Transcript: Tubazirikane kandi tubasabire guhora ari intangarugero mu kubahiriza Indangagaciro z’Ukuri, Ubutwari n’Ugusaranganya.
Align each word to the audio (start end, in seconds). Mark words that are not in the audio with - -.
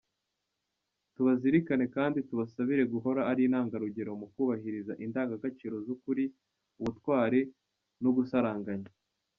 Tubazirikane 1.15 1.85
kandi 1.95 2.17
tubasabire 2.27 2.83
guhora 2.93 3.21
ari 3.31 3.41
intangarugero 3.47 4.11
mu 4.21 4.27
kubahiriza 4.33 4.93
Indangagaciro 5.05 5.75
z’Ukuri, 5.85 6.23
Ubutwari 6.81 7.41
n’Ugusaranganya. 8.03 8.91